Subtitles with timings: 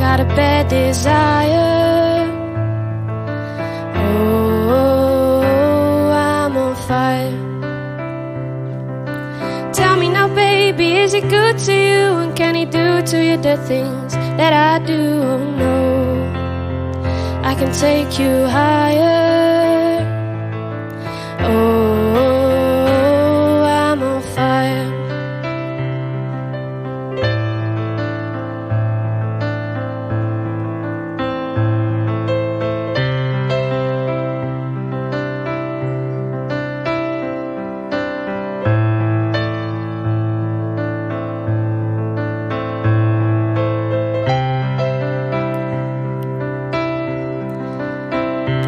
[0.00, 2.26] got a bad desire.
[3.96, 5.42] Oh,
[6.10, 7.36] I'm on fire.
[9.74, 12.02] Tell me now, baby, is it good to you?
[12.22, 15.02] And can he do to you the things that I do?
[15.32, 15.76] Oh, no,
[17.50, 20.00] I can take you higher.
[21.40, 21.79] Oh,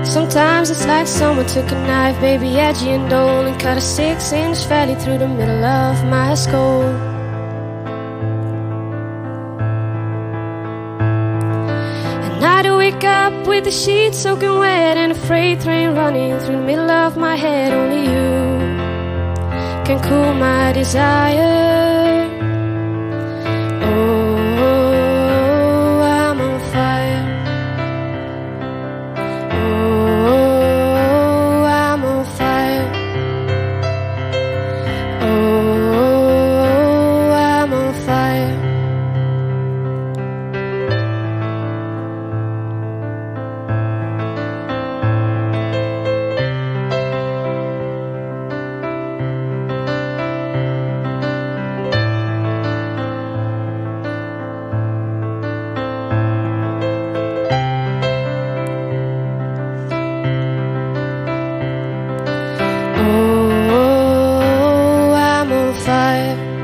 [0.04, 4.32] Sometimes it's like someone took a knife, baby, edgy and dull, and cut a six
[4.32, 6.82] inch valley through the middle of my skull.
[12.24, 16.38] And I do wake up with the sheets soaking wet and a freight train running
[16.40, 17.72] through the middle of my head.
[17.72, 18.58] Only you
[19.86, 22.01] can cool my desire.
[66.22, 66.61] step